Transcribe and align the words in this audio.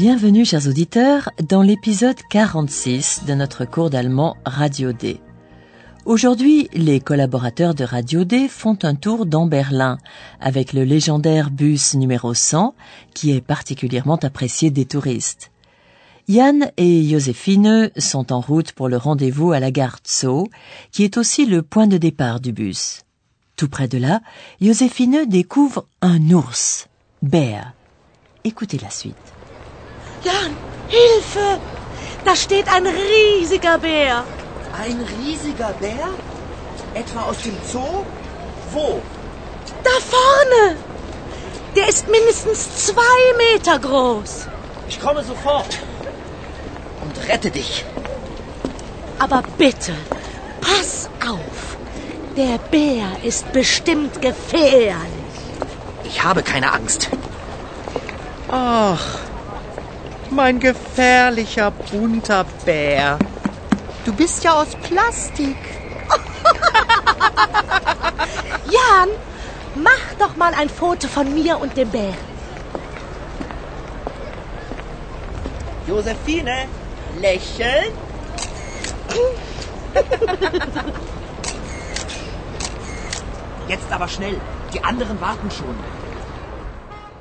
Bienvenue 0.00 0.46
chers 0.46 0.66
auditeurs 0.66 1.28
dans 1.46 1.60
l'épisode 1.60 2.16
46 2.30 3.24
de 3.26 3.34
notre 3.34 3.66
cours 3.66 3.90
d'allemand 3.90 4.38
Radio 4.46 4.94
D. 4.94 5.20
Aujourd'hui, 6.06 6.70
les 6.72 7.00
collaborateurs 7.00 7.74
de 7.74 7.84
Radio 7.84 8.24
D 8.24 8.48
font 8.48 8.78
un 8.82 8.94
tour 8.94 9.26
dans 9.26 9.44
Berlin 9.44 9.98
avec 10.40 10.72
le 10.72 10.84
légendaire 10.84 11.50
bus 11.50 11.92
numéro 11.96 12.32
100 12.32 12.74
qui 13.12 13.32
est 13.32 13.42
particulièrement 13.42 14.16
apprécié 14.16 14.70
des 14.70 14.86
touristes. 14.86 15.50
Yann 16.28 16.70
et 16.78 17.06
Joséphine 17.06 17.90
sont 17.98 18.32
en 18.32 18.40
route 18.40 18.72
pour 18.72 18.88
le 18.88 18.96
rendez-vous 18.96 19.52
à 19.52 19.60
la 19.60 19.70
gare 19.70 19.98
Zoo, 20.08 20.48
qui 20.92 21.04
est 21.04 21.18
aussi 21.18 21.44
le 21.44 21.60
point 21.60 21.86
de 21.86 21.98
départ 21.98 22.40
du 22.40 22.52
bus. 22.52 23.02
Tout 23.54 23.68
près 23.68 23.86
de 23.86 23.98
là, 23.98 24.22
Joséphine 24.62 25.26
découvre 25.26 25.84
un 26.00 26.30
ours, 26.30 26.88
Bär. 27.20 27.74
Écoutez 28.44 28.78
la 28.78 28.88
suite. 28.88 29.39
Jan, 30.22 30.56
Hilfe! 30.88 31.60
Da 32.24 32.36
steht 32.36 32.68
ein 32.68 32.86
riesiger 32.86 33.78
Bär. 33.78 34.24
Ein 34.78 35.00
riesiger 35.18 35.72
Bär? 35.80 36.08
Etwa 36.94 37.22
aus 37.22 37.38
dem 37.42 37.56
Zoo? 37.70 38.04
Wo? 38.72 39.00
Da 39.82 39.90
vorne! 40.14 40.76
Der 41.76 41.88
ist 41.88 42.08
mindestens 42.08 42.86
zwei 42.86 43.22
Meter 43.36 43.78
groß. 43.78 44.48
Ich 44.88 45.00
komme 45.00 45.22
sofort. 45.24 45.78
Und 47.02 47.28
rette 47.28 47.50
dich. 47.50 47.84
Aber 49.18 49.42
bitte, 49.56 49.94
pass 50.60 51.08
auf. 51.26 51.76
Der 52.36 52.58
Bär 52.58 53.06
ist 53.22 53.52
bestimmt 53.52 54.20
gefährlich. 54.20 54.96
Ich 56.04 56.22
habe 56.22 56.42
keine 56.42 56.72
Angst. 56.72 57.08
Ach, 58.48 59.18
mein 60.30 60.60
gefährlicher 60.60 61.70
bunter 61.70 62.44
Bär. 62.64 63.18
Du 64.04 64.12
bist 64.12 64.44
ja 64.44 64.54
aus 64.54 64.76
Plastik. 64.76 65.56
Jan, 68.70 69.08
mach 69.76 70.14
doch 70.18 70.36
mal 70.36 70.54
ein 70.54 70.68
Foto 70.68 71.08
von 71.08 71.32
mir 71.34 71.58
und 71.60 71.76
dem 71.76 71.90
Bär. 71.90 72.14
Josephine, 75.86 76.66
lächeln. 77.20 77.92
Jetzt 83.68 83.90
aber 83.90 84.08
schnell. 84.08 84.40
Die 84.72 84.82
anderen 84.84 85.20
warten 85.20 85.50
schon. 85.50 85.99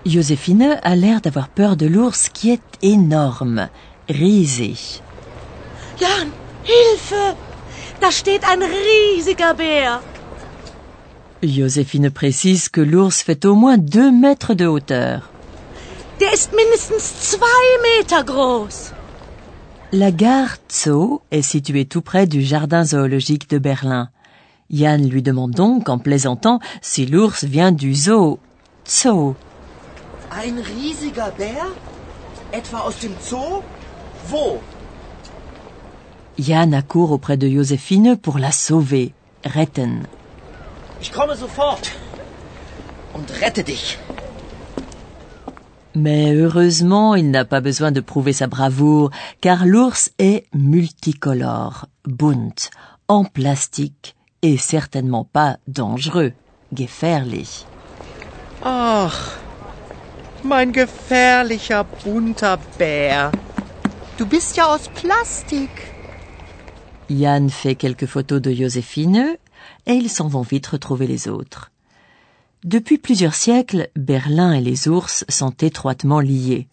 Joséphine 0.05 0.79
a 0.81 0.95
l'air 0.95 1.21
d'avoir 1.21 1.49
peur 1.49 1.75
de 1.75 1.85
l'ours 1.85 2.29
qui 2.29 2.51
est 2.51 2.61
énorme, 2.81 3.67
riesig. 4.07 5.01
Jan, 5.99 6.29
Hilfe! 6.65 7.35
Da 7.99 8.11
steht 8.11 8.43
ein 8.45 8.61
riesiger 8.61 9.53
Bär. 9.57 9.99
Joséphine 11.43 12.09
précise 12.09 12.69
que 12.69 12.79
l'ours 12.79 13.21
fait 13.21 13.43
au 13.43 13.55
moins 13.55 13.77
deux 13.77 14.11
mètres 14.11 14.53
de 14.53 14.65
hauteur. 14.65 15.29
Der 16.19 16.33
ist 16.33 16.51
mindestens 16.53 17.03
zwei 17.31 17.47
Meter 17.83 18.23
groß. 18.23 18.93
La 19.91 20.11
gare 20.11 20.57
Zoo 20.71 21.21
est 21.31 21.41
située 21.41 21.85
tout 21.85 22.01
près 22.01 22.25
du 22.27 22.41
jardin 22.41 22.85
zoologique 22.85 23.49
de 23.49 23.57
Berlin. 23.57 24.09
Yann 24.69 25.09
lui 25.09 25.21
demande 25.21 25.51
donc, 25.51 25.89
en 25.89 25.97
plaisantant, 25.97 26.59
si 26.81 27.05
l'ours 27.05 27.43
vient 27.43 27.71
du 27.71 27.95
zoo. 27.95 28.39
Zoo. 28.87 29.35
Ein 30.29 30.59
riesiger 30.59 31.31
Bär? 31.31 31.65
Etwa 32.51 32.79
aus 32.81 32.99
dem 32.99 33.15
Zoo? 33.19 33.63
Wo? 34.29 34.61
Yann 36.37 36.73
accourt 36.73 37.11
auprès 37.11 37.37
de 37.37 37.47
Joséphine 37.47 38.15
pour 38.15 38.37
la 38.39 38.51
sauver. 38.51 39.13
Retten. 39.43 40.05
Ich 41.01 41.11
komme 41.11 41.35
sofort. 41.35 41.91
Und 43.13 43.31
rette 43.41 43.63
dich. 43.63 43.97
Mais 45.95 46.31
heureusement, 46.31 47.15
il 47.15 47.31
n'a 47.31 47.45
pas 47.45 47.61
besoin 47.61 47.91
de 47.91 47.99
prouver 47.99 48.33
sa 48.33 48.47
bravoure, 48.47 49.09
car 49.41 49.65
l'ours 49.65 50.11
est 50.19 50.45
multicolore, 50.53 51.87
bunt, 52.05 52.69
en 53.07 53.25
plastique, 53.25 54.15
et 54.43 54.57
certainement 54.57 55.25
pas 55.25 55.57
dangereux, 55.67 56.33
gefährlich. 56.71 57.65
Ach, 58.63 59.39
mein 60.43 60.71
gefährlicher 60.71 61.83
bunter 62.03 62.57
Bär. 62.77 63.31
Du 64.17 64.25
bist 64.25 64.57
ja 64.57 64.73
aus 64.73 64.89
Plastik. 64.89 65.69
Yann 67.09 67.49
fait 67.49 67.75
quelques 67.75 68.05
photos 68.05 68.41
de 68.41 68.51
Joséphine, 68.51 69.37
et 69.85 69.93
ils 69.93 70.09
s'en 70.09 70.27
vont 70.27 70.41
vite 70.41 70.67
retrouver 70.67 71.07
les 71.07 71.27
autres. 71.27 71.71
Depuis 72.63 72.97
plusieurs 72.97 73.35
siècles, 73.35 73.89
Berlin 73.95 74.53
et 74.53 74.61
les 74.61 74.87
ours 74.87 75.25
sont 75.29 75.53
étroitement 75.61 76.19
liés. 76.19 76.67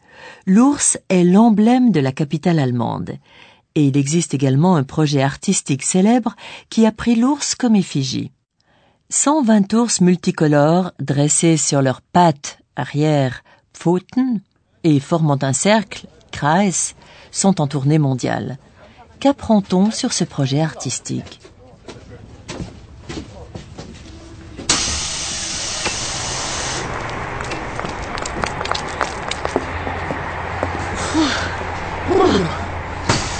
L'ours 0.46 0.98
est 1.08 1.24
l'emblème 1.24 1.92
de 1.92 2.00
la 2.00 2.12
capitale 2.12 2.58
allemande. 2.58 3.18
Et 3.76 3.86
il 3.86 3.96
existe 3.96 4.34
également 4.34 4.76
un 4.76 4.82
projet 4.82 5.22
artistique 5.22 5.84
célèbre 5.84 6.34
qui 6.70 6.86
a 6.86 6.92
pris 6.92 7.14
l'ours 7.14 7.54
comme 7.54 7.76
effigie. 7.76 8.32
120 9.10 9.72
ours 9.74 10.00
multicolores 10.00 10.90
dressés 10.98 11.56
sur 11.56 11.82
leurs 11.82 12.00
pattes 12.00 12.58
arrière, 12.76 13.42
Pfoten, 13.78 14.40
et 14.84 15.00
formant 15.00 15.38
un 15.42 15.52
cercle, 15.52 16.06
Kreis, 16.32 16.94
sont 17.30 17.60
en 17.60 17.66
tournée 17.66 17.98
mondiale. 17.98 18.58
Qu'apprend-on 19.20 19.90
sur 19.90 20.12
ce 20.12 20.24
projet 20.24 20.62
artistique 20.62 21.40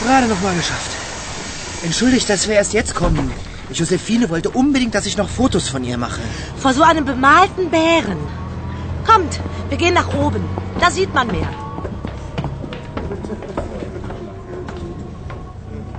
Gerade 0.02 0.28
noch 0.28 0.42
mal 0.42 0.54
geschafft. 0.54 0.90
Entschuldigt, 1.82 2.28
dass 2.28 2.46
wir 2.46 2.54
erst 2.54 2.74
jetzt 2.74 2.94
kommen. 2.94 3.32
Josephine 3.72 4.30
wollte 4.30 4.50
unbedingt, 4.50 4.94
dass 4.94 5.06
ich 5.06 5.16
noch 5.16 5.28
Fotos 5.28 5.68
von 5.68 5.82
ihr 5.82 5.98
mache. 5.98 6.20
Vor 6.56 6.72
so 6.72 6.82
einem 6.82 7.04
bemalten 7.04 7.70
Bären. 7.70 8.35
Kommt, 9.06 9.40
wir 9.68 9.78
gehen 9.78 9.94
nach 9.94 10.12
oben. 10.14 10.44
Da 10.80 10.90
sieht 10.90 11.14
man 11.14 11.28
mehr. 11.28 11.48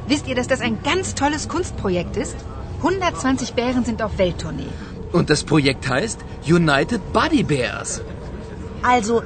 Wisst 0.07 0.27
ihr, 0.27 0.35
dass 0.35 0.47
das 0.47 0.61
ein 0.61 0.81
ganz 0.83 1.15
tolles 1.15 1.47
Kunstprojekt 1.49 2.15
ist? 2.17 2.35
120 2.77 3.53
Bären 3.53 3.83
sind 3.83 4.01
auf 4.01 4.17
Welttournee. 4.17 4.69
Und 5.11 5.29
das 5.29 5.43
Projekt 5.43 5.89
heißt 5.89 6.19
United 6.45 7.01
Body 7.11 7.43
Bears. 7.43 8.01
Also, 8.81 9.23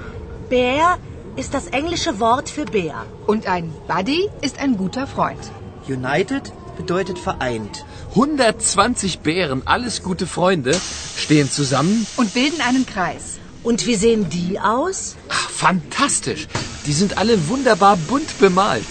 Bär 0.49 0.97
ist 1.35 1.53
das 1.53 1.67
englische 1.67 2.19
Wort 2.19 2.49
für 2.49 2.65
Bär. 2.65 3.05
Und 3.27 3.47
ein 3.47 3.73
Buddy 3.87 4.29
ist 4.41 4.59
ein 4.59 4.77
guter 4.77 5.07
Freund. 5.07 5.51
United 5.87 6.51
bedeutet 6.77 7.19
vereint. 7.19 7.85
120 8.11 9.19
Bären, 9.19 9.61
alles 9.65 10.03
gute 10.03 10.27
Freunde, 10.27 10.75
stehen 11.15 11.49
zusammen. 11.49 12.07
Und 12.17 12.33
bilden 12.33 12.61
einen 12.61 12.85
Kreis. 12.85 13.30
Und 13.63 13.85
wie 13.85 13.95
sehen 13.95 14.29
die 14.29 14.59
aus? 14.59 15.15
Ach, 15.29 15.49
fantastisch. 15.49 16.47
Die 16.85 16.93
sind 16.93 17.17
alle 17.17 17.47
wunderbar 17.47 17.95
bunt 17.95 18.39
bemalt. 18.39 18.85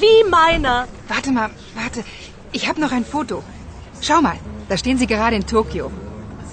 Wie 0.00 0.28
meiner. 0.28 0.88
Warte 1.08 1.30
mal, 1.30 1.50
warte. 1.74 2.04
Ich 2.52 2.68
habe 2.68 2.80
noch 2.80 2.92
ein 2.92 3.04
Foto. 3.04 3.42
Schau 4.00 4.22
mal, 4.22 4.38
da 4.68 4.76
stehen 4.78 4.98
sie 4.98 5.06
gerade 5.06 5.36
in 5.36 5.46
Tokio. 5.46 5.90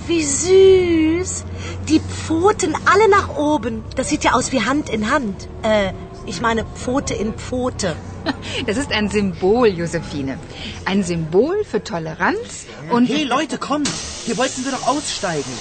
Wie 0.07 0.23
süß. 0.23 1.45
Die 1.87 1.99
Pfoten 1.99 2.75
alle 2.85 3.09
nach 3.09 3.35
oben. 3.37 3.83
Das 3.95 4.09
sieht 4.09 4.23
ja 4.23 4.33
aus 4.33 4.51
wie 4.51 4.65
Hand 4.65 4.89
in 4.89 5.09
Hand. 5.09 5.47
Äh, 5.61 5.93
ich 6.25 6.41
meine 6.41 6.65
Pfote 6.65 7.13
in 7.13 7.33
Pfote. 7.33 7.95
Das 8.67 8.77
ist 8.77 8.91
ein 8.91 9.09
Symbol, 9.09 9.67
Josephine. 9.67 10.37
Ein 10.85 11.03
Symbol 11.03 11.63
für 11.63 11.83
Toleranz 11.83 12.67
und... 12.91 13.07
Hey 13.07 13.23
Leute, 13.23 13.57
kommt! 13.57 13.89
Hier 14.25 14.37
wollten 14.37 14.63
wir 14.63 14.71
doch 14.71 14.85
aussteigen. 14.87 15.51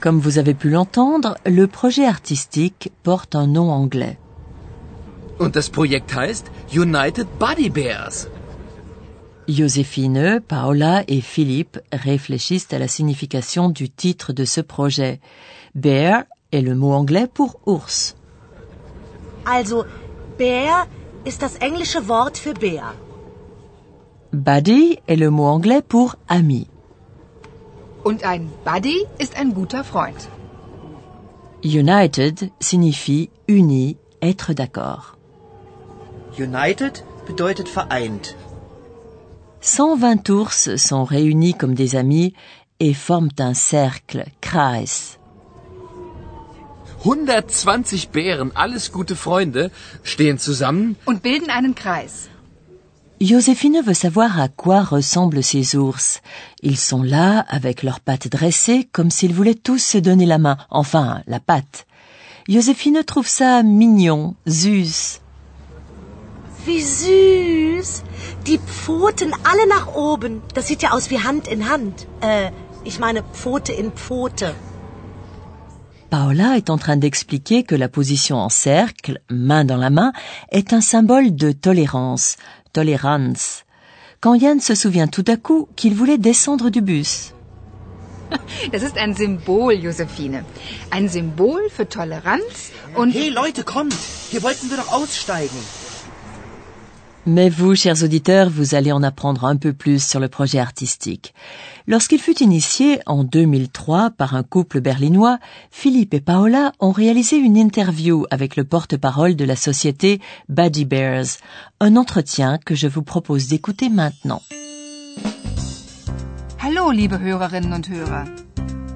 Comme 0.00 0.18
vous 0.18 0.38
avez 0.38 0.54
pu 0.54 0.70
l'entendre, 0.70 1.36
le 1.44 1.66
projet 1.66 2.06
artistique 2.06 2.90
porte 3.02 3.34
un 3.34 3.46
nom 3.46 3.70
anglais. 3.70 4.16
Und 5.38 5.54
das 5.54 5.68
Projekt 5.68 6.14
heißt 6.14 6.50
United 6.74 7.26
Body 7.38 7.68
Bears. 7.68 8.28
Joséphine, 9.46 10.40
Paola 10.40 11.02
et 11.06 11.20
Philippe 11.20 11.80
réfléchissent 11.92 12.72
à 12.72 12.78
la 12.78 12.88
signification 12.88 13.68
du 13.68 13.90
titre 13.90 14.32
de 14.32 14.44
ce 14.44 14.62
projet. 14.62 15.20
Bear 15.74 16.24
est 16.52 16.62
le 16.62 16.74
mot 16.74 16.92
anglais 16.92 17.26
pour 17.26 17.60
ours. 17.66 18.14
Also, 19.44 19.84
Bär 20.38 20.86
ist 21.26 21.42
das 21.42 21.56
englische 21.60 22.08
Wort 22.08 22.38
für 22.38 22.54
Bär. 22.54 22.94
Buddy 24.32 24.98
est 25.08 25.16
le 25.16 25.30
mot 25.30 25.46
anglais 25.46 25.82
pour 25.82 26.16
ami. 26.28 26.69
Und 28.02 28.24
ein 28.24 28.50
Buddy 28.64 29.06
ist 29.18 29.36
ein 29.36 29.54
guter 29.54 29.84
Freund. 29.84 30.28
United 31.62 32.50
signifie 32.58 33.30
uni, 33.48 33.96
être 34.20 34.54
d'accord. 34.54 35.16
United 36.38 37.04
bedeutet 37.26 37.68
vereint. 37.68 38.34
120 39.60 40.30
ours 40.30 40.76
sont 40.76 41.04
réunis 41.04 41.52
comme 41.52 41.74
des 41.74 41.94
amis 41.94 42.32
et 42.78 42.94
forment 42.94 43.38
un 43.40 43.54
cercle, 43.54 44.24
Kreis. 44.40 45.18
120 47.04 48.08
Bären, 48.10 48.52
alles 48.54 48.90
gute 48.92 49.16
Freunde, 49.16 49.70
stehen 50.02 50.38
zusammen 50.38 50.96
Und 51.04 51.22
bilden 51.22 51.50
einen 51.50 51.74
Kreis. 51.74 52.30
Joséphine 53.20 53.82
veut 53.82 53.92
savoir 53.92 54.40
à 54.40 54.48
quoi 54.48 54.82
ressemblent 54.82 55.42
ces 55.42 55.76
ours. 55.76 56.22
Ils 56.62 56.78
sont 56.78 57.02
là, 57.02 57.44
avec 57.48 57.82
leurs 57.82 58.00
pattes 58.00 58.28
dressées, 58.28 58.88
comme 58.92 59.10
s'ils 59.10 59.34
voulaient 59.34 59.54
tous 59.54 59.78
se 59.78 59.98
donner 59.98 60.24
la 60.24 60.38
main, 60.38 60.56
enfin, 60.70 61.20
la 61.26 61.38
patte. 61.38 61.86
Joséphine 62.48 63.04
trouve 63.04 63.28
ça 63.28 63.62
mignon, 63.62 64.36
zus. 64.46 65.20
Wie 66.64 66.80
süß. 66.80 68.02
Die 68.46 68.58
Pfoten 68.58 69.32
alle 69.44 69.66
nach 69.68 69.94
oben. 69.94 70.40
Das 70.54 70.68
sieht 70.68 70.82
ja 70.82 70.92
aus 70.92 71.10
wie 71.10 71.18
Hand 71.18 71.46
in 71.46 71.68
Hand. 71.68 72.06
Äh, 72.22 72.50
ich 72.84 72.98
meine 72.98 73.22
Pfote 73.22 73.72
in 73.72 73.92
Pfote. 73.92 74.54
Paola 76.10 76.56
est 76.56 76.70
en 76.70 76.76
train 76.76 76.96
d'expliquer 76.96 77.62
que 77.62 77.76
la 77.76 77.88
position 77.88 78.36
en 78.36 78.48
cercle, 78.48 79.20
main 79.30 79.64
dans 79.64 79.76
la 79.76 79.90
main, 79.90 80.12
est 80.50 80.72
un 80.72 80.80
symbole 80.80 81.36
de 81.36 81.52
tolérance, 81.52 82.36
tolérance. 82.72 83.64
Quand 84.20 84.34
Yann 84.34 84.60
se 84.60 84.74
souvient 84.74 85.08
tout 85.08 85.24
à 85.28 85.36
coup 85.36 85.68
qu'il 85.76 85.94
voulait 85.94 86.18
descendre 86.18 86.70
du 86.70 86.82
bus. 86.82 87.32
Das 88.72 88.82
ist 88.82 88.96
ein 88.96 89.14
Symbol, 89.14 89.72
Josephine. 89.74 90.44
Ein 90.90 91.08
Symbol 91.08 91.68
für 91.70 91.88
Toleranz 91.88 92.70
und... 92.94 93.12
Hey 93.12 93.30
Leute, 93.30 93.64
kommt! 93.64 93.94
Hier 94.30 94.42
wollten 94.42 94.70
wir 94.70 94.76
doch 94.76 94.92
aussteigen. 94.92 95.58
Mais 97.26 97.50
vous, 97.50 97.74
chers 97.74 98.02
auditeurs, 98.02 98.48
vous 98.48 98.74
allez 98.74 98.92
en 98.92 99.02
apprendre 99.02 99.44
un 99.44 99.56
peu 99.56 99.74
plus 99.74 100.02
sur 100.02 100.20
le 100.20 100.28
projet 100.28 100.58
artistique. 100.58 101.34
Lorsqu'il 101.86 102.18
fut 102.18 102.42
initié 102.42 103.00
en 103.04 103.24
2003 103.24 104.10
par 104.10 104.34
un 104.34 104.42
couple 104.42 104.80
berlinois, 104.80 105.38
Philippe 105.70 106.14
et 106.14 106.20
Paola 106.20 106.72
ont 106.80 106.92
réalisé 106.92 107.36
une 107.36 107.58
interview 107.58 108.24
avec 108.30 108.56
le 108.56 108.64
porte-parole 108.64 109.36
de 109.36 109.44
la 109.44 109.56
société 109.56 110.20
Buddy 110.48 110.86
Bears, 110.86 111.26
un 111.80 111.96
entretien 111.96 112.58
que 112.58 112.74
je 112.74 112.88
vous 112.88 113.02
propose 113.02 113.48
d'écouter 113.48 113.90
maintenant. 113.90 114.40
Hallo, 116.62 116.90
liebe 116.90 117.18
Hörerinnen 117.18 117.72
und 117.72 117.88
Hörer. 117.88 118.24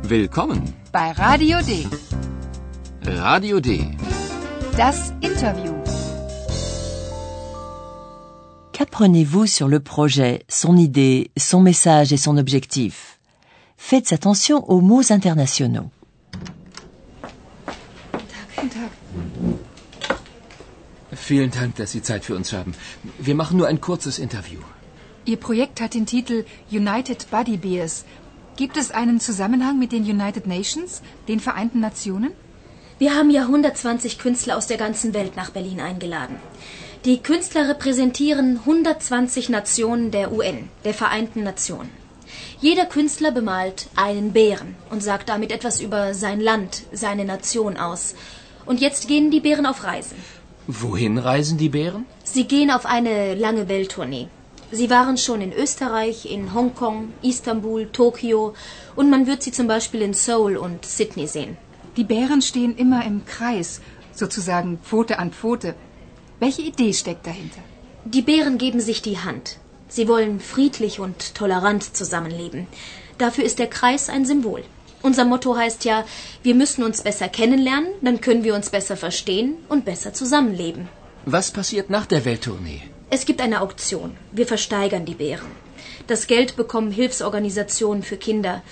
Willkommen. 0.08 0.62
Bei 0.92 1.12
Radio 1.12 1.58
D. 1.62 1.86
Radio 3.04 3.60
D. 3.60 3.80
Das 4.76 5.12
Interview. 5.22 5.83
Qu'apprenez-vous 8.74 9.46
sur 9.46 9.68
le 9.68 9.78
projet, 9.78 10.42
son 10.48 10.76
idée, 10.76 11.30
son 11.36 11.60
message 11.60 12.12
et 12.12 12.16
son 12.16 12.36
objectif 12.36 13.20
Faites 13.76 14.12
attention 14.12 14.68
aux 14.68 14.80
mots 14.80 15.12
internationaux. 15.12 15.90
Guten 18.56 18.68
Tag. 18.68 18.90
Vielen 21.12 21.50
Dank, 21.50 21.76
dass 21.76 21.92
Sie 21.92 22.02
Zeit 22.02 22.24
für 22.24 22.34
uns 22.34 22.52
haben. 22.52 22.72
Wir 23.20 23.36
machen 23.36 23.58
nur 23.58 23.68
ein 23.68 23.80
kurzes 23.80 24.18
Interview. 24.18 24.58
Ihr 25.24 25.36
Projekt 25.36 25.80
hat 25.80 25.94
den 25.94 26.06
Titel 26.06 26.44
United 26.72 27.30
Buddy 27.30 27.56
Bears. 27.56 28.04
Gibt 28.56 28.76
es 28.76 28.90
einen 28.90 29.20
Zusammenhang 29.20 29.78
mit 29.78 29.92
den 29.92 30.02
United 30.02 30.48
Nations, 30.48 31.00
den 31.28 31.38
Vereinten 31.38 31.78
Nationen? 31.78 32.32
Wir 32.98 33.14
haben 33.14 33.30
ja 33.30 33.42
120 33.42 34.18
Künstler 34.18 34.56
aus 34.56 34.66
der 34.66 34.78
ganzen 34.78 35.14
Welt 35.14 35.36
nach 35.36 35.50
Berlin 35.50 35.80
eingeladen. 35.80 36.36
Die 37.04 37.18
Künstler 37.18 37.68
repräsentieren 37.68 38.60
120 38.60 39.50
Nationen 39.50 40.10
der 40.10 40.32
UN, 40.32 40.70
der 40.86 40.94
Vereinten 40.94 41.42
Nationen. 41.42 41.90
Jeder 42.62 42.86
Künstler 42.86 43.30
bemalt 43.30 43.88
einen 43.94 44.32
Bären 44.32 44.74
und 44.88 45.02
sagt 45.02 45.28
damit 45.28 45.52
etwas 45.52 45.82
über 45.82 46.14
sein 46.14 46.40
Land, 46.40 46.84
seine 46.92 47.26
Nation 47.26 47.76
aus. 47.76 48.14
Und 48.64 48.80
jetzt 48.80 49.06
gehen 49.06 49.30
die 49.30 49.40
Bären 49.40 49.66
auf 49.66 49.84
Reisen. 49.84 50.16
Wohin 50.66 51.18
reisen 51.18 51.58
die 51.58 51.68
Bären? 51.68 52.06
Sie 52.22 52.44
gehen 52.44 52.70
auf 52.70 52.86
eine 52.86 53.34
lange 53.34 53.68
Welttournee. 53.68 54.28
Sie 54.72 54.88
waren 54.88 55.18
schon 55.18 55.42
in 55.42 55.52
Österreich, 55.52 56.24
in 56.24 56.54
Hongkong, 56.54 57.12
Istanbul, 57.20 57.84
Tokio 57.92 58.54
und 58.96 59.10
man 59.10 59.26
wird 59.26 59.42
sie 59.42 59.52
zum 59.52 59.66
Beispiel 59.66 60.00
in 60.00 60.14
Seoul 60.14 60.56
und 60.56 60.86
Sydney 60.86 61.26
sehen. 61.26 61.58
Die 61.98 62.04
Bären 62.04 62.40
stehen 62.40 62.74
immer 62.78 63.04
im 63.04 63.26
Kreis, 63.26 63.82
sozusagen 64.14 64.78
Pfote 64.78 65.18
an 65.18 65.32
Pfote. 65.32 65.74
Welche 66.40 66.62
Idee 66.62 66.92
steckt 66.92 67.26
dahinter? 67.26 67.60
Die 68.04 68.22
Bären 68.22 68.58
geben 68.58 68.80
sich 68.80 69.02
die 69.02 69.18
Hand. 69.18 69.58
Sie 69.88 70.08
wollen 70.08 70.40
friedlich 70.40 71.00
und 71.00 71.34
tolerant 71.34 71.96
zusammenleben. 71.96 72.66
Dafür 73.18 73.44
ist 73.44 73.58
der 73.58 73.68
Kreis 73.68 74.08
ein 74.08 74.26
Symbol. 74.26 74.62
Unser 75.02 75.24
Motto 75.24 75.56
heißt 75.56 75.84
ja, 75.84 76.04
wir 76.42 76.54
müssen 76.54 76.82
uns 76.82 77.02
besser 77.02 77.28
kennenlernen, 77.28 77.88
dann 78.00 78.20
können 78.20 78.42
wir 78.42 78.54
uns 78.54 78.70
besser 78.70 78.96
verstehen 78.96 79.56
und 79.68 79.84
besser 79.84 80.12
zusammenleben. 80.12 80.88
Was 81.26 81.50
passiert 81.50 81.90
nach 81.90 82.06
der 82.06 82.24
Welttournee? 82.24 82.82
Es 83.10 83.26
gibt 83.26 83.40
eine 83.40 83.60
Auktion. 83.60 84.16
Wir 84.32 84.46
versteigern 84.46 85.04
die 85.04 85.14
Bären. 85.14 85.52
Das 86.06 86.26
Geld 86.26 86.56
bekommen 86.56 86.90
Hilfsorganisationen 86.90 88.02
für 88.02 88.16
Kinder. 88.16 88.62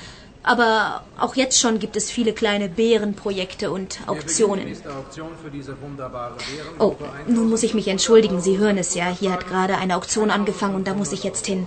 Aber 0.43 1.05
auch 1.19 1.37
jetzt 1.37 1.61
schon 1.61 1.79
gibt 1.79 1.97
es 1.97 2.11
viele 2.11 2.33
kleine 2.33 2.69
Bärenprojekte 2.69 3.71
und 3.71 4.01
Auktionen. 4.07 4.67
Oh, 6.79 6.97
nun 7.29 7.49
muss 7.49 7.63
ich 7.63 7.75
mich 7.75 7.87
entschuldigen. 7.89 8.41
Sie 8.41 8.59
hören 8.59 8.77
es 8.79 8.95
ja. 8.95 9.09
Hier 9.09 9.33
hat 9.33 9.47
gerade 9.47 9.77
eine 9.79 9.97
Auktion 9.97 10.31
angefangen 10.31 10.75
und 10.75 10.87
da 10.89 10.95
muss 10.95 11.13
ich 11.13 11.23
jetzt 11.23 11.47
hin. 11.47 11.67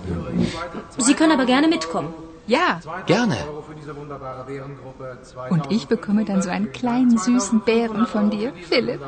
Sie 0.98 1.14
können 1.14 1.32
aber 1.32 1.46
gerne 1.46 1.68
mitkommen. 1.68 2.12
Ja, 2.46 2.80
Gerne. 3.06 3.36
und 5.50 5.72
ich 5.72 5.88
bekomme 5.88 6.24
dann 6.24 6.42
so 6.42 6.50
einen 6.50 6.70
kleinen 6.70 7.18
süßen 7.18 7.60
Bären 7.60 8.06
von 8.06 8.30
dir, 8.30 8.52
Philipp. 8.62 9.00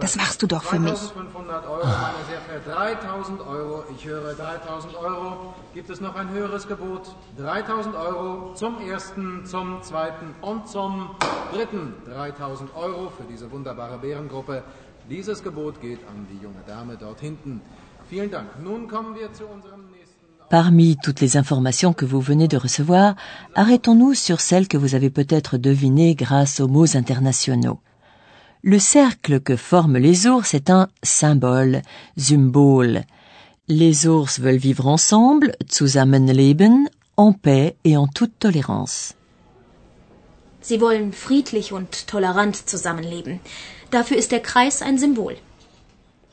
Das 0.00 0.16
machst 0.16 0.42
du 0.42 0.46
doch 0.46 0.62
für 0.62 0.78
mich. 0.78 0.92
500 0.92 1.66
Euro, 1.66 1.84
meine 1.84 2.24
sehr 2.28 2.40
verehrten. 2.40 2.70
3000 2.70 3.40
Euro. 3.40 3.84
Ich 3.96 4.06
höre 4.06 4.34
3000 4.34 4.94
Euro. 4.96 5.54
Gibt 5.74 5.90
es 5.90 6.00
noch 6.00 6.14
ein 6.14 6.30
höheres 6.30 6.68
Gebot? 6.68 7.14
3000 7.38 7.96
Euro 7.96 8.54
zum 8.54 8.78
ersten, 8.80 9.44
zum 9.44 9.82
zweiten 9.82 10.34
und 10.40 10.68
zum 10.68 11.10
dritten. 11.52 11.94
3000 12.06 12.74
Euro 12.76 13.10
für 13.10 13.24
diese 13.24 13.50
wunderbare 13.50 13.98
Bärengruppe. 13.98 14.62
Dieses 15.10 15.42
Gebot 15.42 15.80
geht 15.80 16.00
an 16.08 16.26
die 16.30 16.42
junge 16.42 16.62
Dame 16.66 16.96
dort 16.96 17.20
hinten. 17.20 17.60
Vielen 18.08 18.30
Dank. 18.30 18.62
Nun 18.62 18.88
kommen 18.88 19.14
wir 19.16 19.32
zu 19.32 19.46
unserem. 19.46 19.91
Parmi 20.52 20.98
toutes 21.02 21.22
les 21.22 21.38
informations 21.38 21.94
que 21.94 22.04
vous 22.04 22.20
venez 22.20 22.46
de 22.46 22.58
recevoir, 22.58 23.14
arrêtons-nous 23.54 24.12
sur 24.12 24.42
celles 24.42 24.68
que 24.68 24.76
vous 24.76 24.94
avez 24.94 25.08
peut-être 25.08 25.56
devinées 25.56 26.14
grâce 26.14 26.60
aux 26.60 26.68
mots 26.68 26.94
internationaux. 26.94 27.80
Le 28.62 28.78
cercle 28.78 29.40
que 29.40 29.56
forment 29.56 29.96
les 29.96 30.26
ours 30.26 30.52
est 30.52 30.68
un 30.68 30.88
symbole, 31.02 31.80
Symbol. 32.18 33.04
Les 33.66 34.06
ours 34.06 34.40
veulent 34.40 34.58
vivre 34.58 34.88
ensemble, 34.88 35.56
zusammenleben, 35.70 36.86
en 37.16 37.32
paix 37.32 37.74
et 37.84 37.96
en 37.96 38.06
toute 38.06 38.38
tolérance. 38.38 39.14
Sie 40.60 40.82
wollen 40.82 41.12
friedlich 41.14 41.72
und 41.72 42.06
tolerant 42.06 42.54
zusammenleben. 42.66 43.40
Dafür 43.90 44.18
ist 44.18 44.32
der 44.32 44.40
Kreis 44.40 44.82
ein 44.82 44.98
Symbol. 44.98 45.36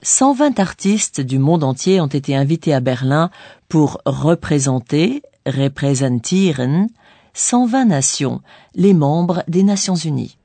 120 0.02 0.60
artistes 0.60 1.22
du 1.22 1.40
monde 1.40 1.64
entier 1.64 2.00
ont 2.00 2.08
été 2.08 2.36
invités 2.36 2.74
à 2.74 2.80
Berlin 2.80 3.30
pour 3.68 4.02
représenter, 4.06 5.24
repräsentieren, 5.46 6.88
120 7.34 7.86
nations, 7.86 8.42
les 8.76 8.94
membres 8.94 9.44
des 9.48 9.64
Nations 9.64 9.96
Unies. 9.96 10.38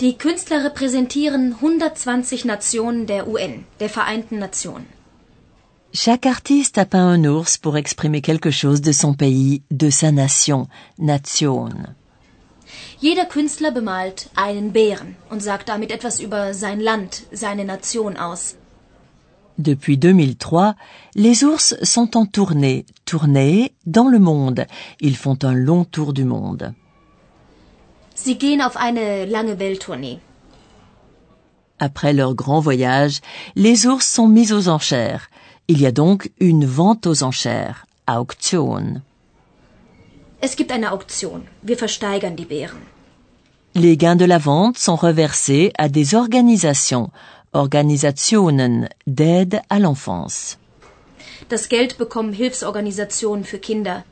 Die 0.00 0.16
Künstler 0.16 0.64
repräsentieren 0.64 1.54
120 1.60 2.44
Nationen 2.44 3.06
der 3.06 3.28
UN, 3.28 3.64
der 3.78 3.88
Vereinten 3.88 4.38
Nationen. 4.38 4.86
Chaque 5.94 6.26
artiste 6.26 6.78
a 6.78 6.86
peint 6.86 7.06
un 7.06 7.24
ours 7.24 7.58
pour 7.58 7.76
exprimer 7.76 8.22
quelque 8.22 8.50
chose 8.50 8.80
de 8.80 8.92
son 8.92 9.14
pays, 9.14 9.62
de 9.70 9.90
sa 9.90 10.10
nation, 10.10 10.66
nation. 10.98 11.68
Jeder 13.00 13.24
Künstler 13.24 13.70
bemalt 13.70 14.30
einen 14.36 14.72
Bären 14.72 15.16
und 15.30 15.42
sagt 15.42 15.68
damit 15.68 15.90
etwas 15.90 16.20
über 16.20 16.54
sein 16.54 16.80
Land, 16.80 17.24
seine 17.32 17.64
Nation 17.64 18.16
aus. 18.16 18.56
Depuis 19.58 19.98
2003, 19.98 20.74
les 21.14 21.44
ours 21.44 21.76
sont 21.82 22.16
en 22.16 22.26
tournée, 22.26 22.86
tournée 23.04 23.72
dans 23.84 24.08
le 24.08 24.18
monde. 24.18 24.66
Ils 25.00 25.16
font 25.16 25.38
un 25.44 25.54
long 25.54 25.84
tour 25.84 26.12
du 26.12 26.24
monde. 26.24 26.74
Sie 28.14 28.38
gehen 28.38 28.62
auf 28.62 28.76
eine 28.76 29.26
lange 29.26 29.58
Welttournee. 29.58 30.20
Après 31.78 32.12
leur 32.12 32.34
grand 32.34 32.60
voyage, 32.60 33.20
les 33.56 33.86
ours 33.86 34.06
sont 34.06 34.28
mis 34.28 34.52
aux 34.52 34.68
enchères. 34.68 35.28
Il 35.68 35.80
y 35.80 35.86
a 35.86 35.92
donc 35.92 36.30
une 36.38 36.64
vente 36.64 37.06
aux 37.06 37.22
enchères, 37.22 37.86
Auktion. 38.06 39.02
Es 40.44 40.56
gibt 40.56 40.72
eine 40.72 40.90
Auktion. 40.90 41.40
Wir 41.62 41.76
versteigern 41.76 42.34
die 42.34 42.44
Bären. 42.44 42.82
Les 43.74 43.96
gains 43.96 44.16
de 44.16 44.24
la 44.24 44.40
vente 44.40 44.76
sont 44.76 44.96
reversés 44.96 45.72
à 45.78 45.88
des 45.88 46.14
organisations, 46.14 47.12
Organisationen 47.52 48.88
d'aide 49.06 49.60
à 49.68 49.78
l'enfance. 49.78 50.58
Das 51.48 51.68
Geld 51.68 51.96
bekommen 51.96 52.32
Hilfsorganisationen 52.32 53.44
für 53.44 53.60
Kinder. 53.60 54.04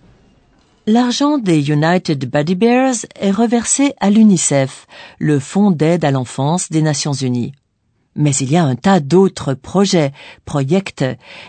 L'argent 0.86 1.38
des 1.38 1.68
United 1.68 2.30
Buddy 2.30 2.54
Bears 2.54 3.06
est 3.16 3.32
reversé 3.32 3.94
à 3.98 4.08
l'UNICEF, 4.10 4.86
le 5.18 5.40
Fonds 5.40 5.72
d'aide 5.72 6.04
à 6.04 6.12
l'enfance 6.12 6.70
des 6.70 6.82
Nations 6.82 7.18
Unies. 7.28 7.54
Mais 8.14 8.36
il 8.36 8.52
y 8.52 8.56
a 8.56 8.64
un 8.64 8.76
tas 8.76 9.00
d'autres 9.00 9.54
projets, 9.54 10.12
projects, 10.44 11.04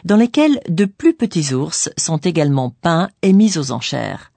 dans 0.06 0.18
lesquels 0.18 0.60
de 0.68 0.86
plus 0.86 1.14
petits 1.14 1.54
ours 1.54 1.92
sont 1.98 2.18
également 2.18 2.74
peints 2.82 3.12
et 3.22 3.34
mis 3.34 3.60
aux 3.60 3.72
enchères. 3.72 4.31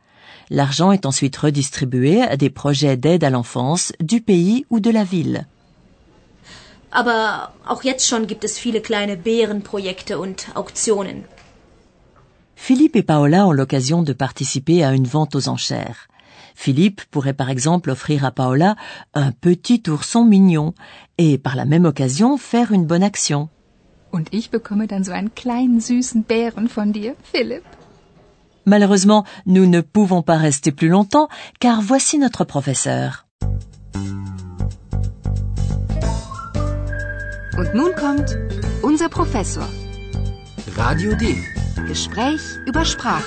L'argent 0.51 0.93
est 0.93 1.07
ensuite 1.07 1.37
redistribué 1.37 2.23
à 2.23 2.37
des 2.37 2.51
projets 2.51 2.97
d'aide 2.97 3.25
à 3.25 3.31
l'enfance 3.31 3.93
du 4.01 4.21
pays 4.21 4.67
ou 4.71 4.81
de 4.81 4.91
la 4.91 5.05
ville. 5.05 5.47
Aber 6.91 7.53
auch 7.67 7.83
jetzt 7.83 8.07
schon 8.07 8.27
gibt 8.27 8.45
es 8.45 8.57
viele 8.57 8.81
kleine 8.81 9.17
Bärenprojekte 9.17 10.19
und 10.19 10.49
Auktionen. 10.55 11.25
Philippe 12.55 12.97
et 12.97 13.03
Paola 13.03 13.47
ont 13.47 13.53
l'occasion 13.53 14.03
de 14.03 14.13
participer 14.13 14.85
à 14.85 14.93
une 14.93 15.07
vente 15.07 15.35
aux 15.35 15.49
enchères. 15.49 16.09
Philippe 16.55 17.03
pourrait 17.11 17.35
par 17.35 17.51
exemple 17.51 17.91
offrir 17.91 18.25
à 18.25 18.31
Paola 18.31 18.77
un 19.13 19.33
petit 19.33 19.83
ourson 19.89 20.25
mignon 20.25 20.73
et 21.19 21.37
par 21.37 21.57
la 21.57 21.65
même 21.65 21.85
occasion 21.85 22.39
faire 22.39 22.71
une 22.71 22.87
bonne 22.87 23.03
action. 23.03 23.49
Und 24.13 24.29
ich 24.33 24.51
bekomme 24.51 24.87
dann 24.87 25.03
so 25.03 25.11
einen 25.11 25.35
kleinen 25.35 25.81
süßen 25.81 26.23
Bären 26.23 26.69
von 26.69 26.93
dir, 26.93 27.17
Philipp. 27.25 27.65
Malheureusement, 28.67 29.25
nous 29.47 29.67
ne 29.67 29.81
pouvons 29.81 30.23
pas 30.23 30.37
rester 30.37 30.73
plus 30.73 30.89
longtemps 30.89 31.29
car 31.61 31.81
voici 31.83 32.19
notre 32.19 32.45
professeur. 32.45 33.27
Und 37.57 37.73
nun 37.75 37.93
kommt 37.97 38.37
unser 38.83 39.09
Professor. 39.09 39.69
Radio 40.77 41.15
D. 41.15 41.37
Gespräch 41.87 42.41
über 42.67 42.85
Sprache. 42.85 43.23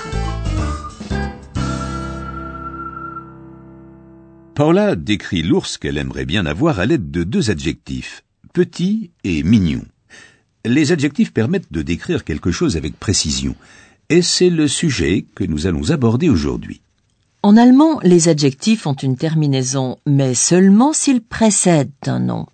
Paula 4.53 4.95
décrit 4.95 5.43
l'ours 5.43 5.77
qu'elle 5.77 5.97
aimerait 5.97 6.25
bien 6.25 6.45
avoir 6.47 6.79
à 6.79 6.85
l'aide 6.85 7.11
de 7.11 7.23
deux 7.23 7.51
adjectifs, 7.51 8.23
petit 8.53 9.11
et 9.23 9.43
mignon. 9.43 9.83
Les 10.65 10.91
adjectifs 10.91 11.31
permettent 11.31 11.71
de 11.71 11.83
décrire 11.83 12.23
quelque 12.23 12.51
chose 12.51 12.75
avec 12.75 12.99
précision, 12.99 13.55
et 14.09 14.21
c'est 14.21 14.49
le 14.49 14.67
sujet 14.67 15.25
que 15.35 15.43
nous 15.43 15.67
allons 15.67 15.91
aborder 15.91 16.29
aujourd'hui. 16.29 16.81
En 17.43 17.55
allemand, 17.55 17.99
les 18.03 18.29
adjectifs 18.29 18.87
ont 18.87 18.93
une 18.93 19.17
terminaison, 19.17 19.97
mais 20.05 20.33
seulement 20.33 20.93
s'ils 20.93 21.21
précèdent 21.21 21.91
un 22.05 22.19
nom. 22.19 22.45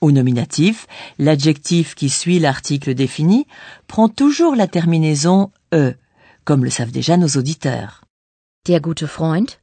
Au 0.00 0.10
nominatif, 0.10 0.86
l'adjectif 1.18 1.94
qui 1.94 2.08
suit 2.08 2.40
l'article 2.40 2.94
défini 2.94 3.46
prend 3.86 4.08
toujours 4.08 4.56
la 4.56 4.66
terminaison 4.66 5.52
e, 5.72 5.94
comme 6.44 6.64
le 6.64 6.70
savent 6.70 6.90
déjà 6.90 7.16
nos 7.16 7.38
auditeurs. 7.38 8.02
Der 8.66 8.80
gute 8.80 9.06
Freund. 9.06 9.60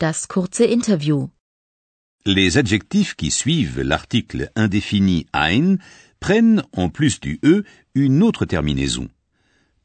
Das 0.00 0.26
kurze 0.26 0.60
Interview. 0.60 1.30
Les 2.26 2.58
adjectifs 2.58 3.14
qui 3.14 3.30
suivent 3.30 3.80
l'article 3.80 4.50
indéfini 4.54 5.26
ein 5.32 5.78
prennent, 6.20 6.62
en 6.72 6.90
plus 6.90 7.20
du 7.20 7.40
e, 7.42 7.64
une 7.94 8.22
autre 8.22 8.44
terminaison. 8.44 9.08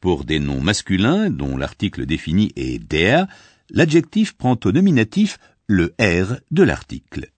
Pour 0.03 0.25
des 0.25 0.41
noms 0.41 0.59
masculins 0.59 1.29
dont 1.29 1.55
l'article 1.55 2.05
défini 2.05 2.51
est 2.57 2.77
der, 2.77 3.25
l'adjectif 3.69 4.33
prend 4.33 4.59
au 4.65 4.71
nominatif 4.73 5.39
le 5.65 5.95
r 5.97 6.41
de 6.51 6.61
l'article. 6.61 7.31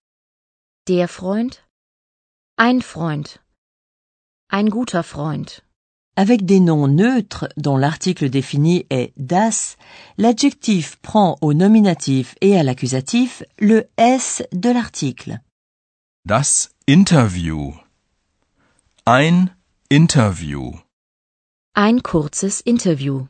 Der 0.88 1.08
Freund. 1.08 1.62
Ein 2.58 2.82
Freund. 2.82 3.40
Ein 4.50 4.70
guter 4.70 5.04
Freund. 5.04 5.62
Avec 6.16 6.44
des 6.44 6.60
noms 6.60 6.88
neutres 6.88 7.48
dont 7.56 7.78
l'article 7.78 8.32
défini 8.32 8.88
est 8.90 9.14
das, 9.16 9.78
l'adjectif 10.18 10.96
prend 11.04 11.38
au 11.42 11.54
nominatif 11.54 12.34
et 12.42 12.58
à 12.58 12.64
l'accusatif 12.64 13.44
le 13.60 13.86
s 13.98 14.42
de 14.52 14.72
l'article. 14.72 15.40
Das 16.26 16.72
Interview. 16.88 17.76
Ein 19.06 19.52
Interview. 19.92 20.85
Ein 21.78 22.02
kurzes 22.02 22.62
Interview. 22.66 23.28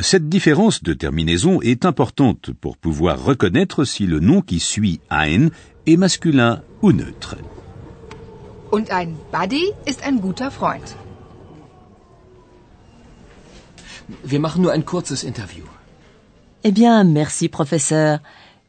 Cette 0.00 0.28
différence 0.28 0.82
de 0.82 0.92
terminaison 0.92 1.60
est 1.62 1.84
importante 1.84 2.50
pour 2.52 2.76
pouvoir 2.76 3.24
reconnaître 3.24 3.84
si 3.84 4.06
le 4.06 4.18
nom 4.18 4.40
qui 4.40 4.58
suit 4.58 4.98
ein 5.08 5.50
est 5.86 5.96
masculin 5.96 6.62
ou 6.82 6.90
neutre. 6.90 7.36
Und 8.72 8.90
ein 8.90 9.14
Buddy 9.30 9.70
ist 9.86 10.02
ein 10.02 10.20
guter 10.20 10.50
Freund. 10.50 10.96
Wir 14.24 14.40
machen 14.40 14.62
nur 14.62 14.72
ein 14.72 14.84
kurzes 14.84 15.22
Interview. 15.22 15.64
Eh 16.64 16.72
bien, 16.72 17.04
merci 17.04 17.48
professeur. 17.48 18.18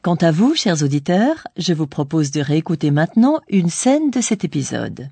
Quant 0.04 0.22
à 0.22 0.32
vous, 0.32 0.54
chers 0.54 0.84
auditeurs, 0.84 1.48
je 1.58 1.74
vous 1.74 1.88
propose 1.88 2.30
de 2.30 2.42
réécouter 2.42 2.92
maintenant 2.92 3.40
une 3.50 3.72
scène 3.72 4.12
de 4.12 4.22
cet 4.22 4.44
épisode. 4.44 5.10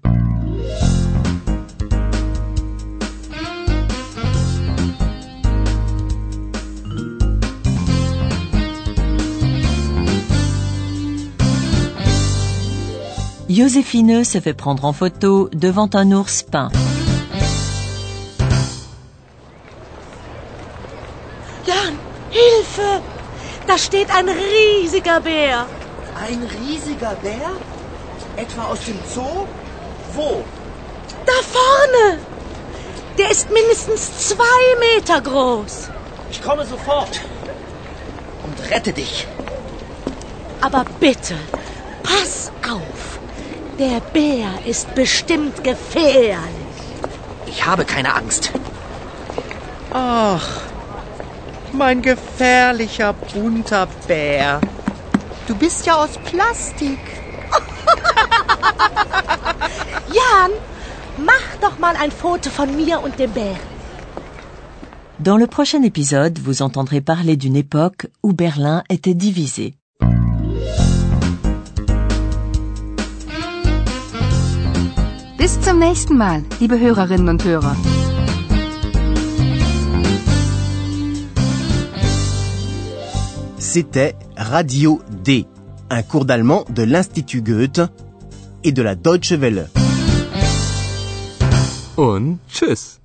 Joséphine 13.56 14.24
se 14.24 14.40
fait 14.40 14.56
prendre 14.56 14.84
en 14.84 14.94
photo 14.94 15.48
devant 15.54 15.90
un 15.94 16.12
ours 16.12 16.42
peint. 16.42 16.72
Jan, 21.68 21.94
Hilfe! 22.32 23.02
Da 23.68 23.78
steht 23.78 24.10
ein 24.10 24.28
riesiger 24.28 25.20
Bär. 25.20 25.68
Ein 26.28 26.42
riesiger 26.42 27.16
Bär? 27.22 27.52
Etwa 28.38 28.64
aus 28.72 28.80
dem 28.86 28.98
Zoo? 29.14 29.46
Wo? 30.16 30.44
Da 31.28 31.38
vorne! 31.44 32.20
Der 33.20 33.30
ist 33.30 33.52
mindestens 33.52 34.30
zwei 34.30 34.66
Meter 34.80 35.22
groß. 35.22 35.90
Ich 36.32 36.42
komme 36.42 36.66
sofort. 36.66 37.22
Und 38.46 38.72
rette 38.72 38.94
dich. 38.94 39.28
Aber 40.60 40.86
bitte, 41.00 41.36
pass 42.02 42.52
auf. 42.68 43.13
Der 43.80 44.02
Bär 44.14 44.50
ist 44.68 44.94
bestimmt 44.94 45.64
gefährlich. 45.64 46.78
Ich 47.48 47.66
habe 47.66 47.86
keine 47.86 48.14
Angst. 48.14 48.52
Ach, 49.92 50.48
mein 51.72 52.04
gefährlicher 52.04 53.14
bunter 53.14 53.88
Bär. 54.08 54.62
Du 55.48 55.56
bist 55.56 55.88
ja 55.88 55.96
aus 55.96 56.20
Plastik. 56.30 57.00
Jan, 60.18 60.52
mach 61.18 61.48
doch 61.62 61.80
mal 61.80 61.96
ein 61.96 62.12
Foto 62.12 62.52
von 62.52 62.76
mir 62.76 63.02
und 63.02 63.18
dem 63.18 63.32
Bär. 63.32 63.56
Dans 65.18 65.40
le 65.40 65.48
prochain 65.48 65.82
épisode, 65.84 66.40
vous 66.44 66.62
entendrez 66.62 67.02
parler 67.02 67.38
d'une 67.38 67.56
époque 67.56 68.08
où 68.22 68.34
Berlin 68.34 68.84
était 68.90 69.16
divisé. 69.16 69.74
Zum 75.64 75.80
nächsten 75.80 76.18
Mal, 76.18 76.44
liebe 76.60 76.78
Hörerinnen 76.78 77.30
und 77.30 77.44
Hörer. 77.46 77.76
C'était 83.58 84.14
Radio 84.36 85.00
D, 85.26 85.46
un 85.90 86.04
cours 86.04 86.26
d'allemand 86.26 86.66
de 86.70 86.84
l'Institut 86.84 87.42
Goethe 87.42 87.90
et 88.64 88.74
de 88.74 88.82
la 88.82 88.96
Deutsche 88.96 89.40
Welle. 89.40 89.70
Und 91.96 92.40
tschüss. 92.50 93.00